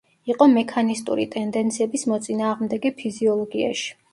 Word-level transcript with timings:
იყო 0.33 0.45
მექანისტური 0.53 1.27
ტენდენციების 1.35 2.07
მოწინააღმდეგე 2.13 2.93
ფიზიოლოგიაში. 3.03 3.89